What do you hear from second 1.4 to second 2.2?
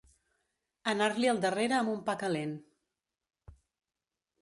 darrere amb un pa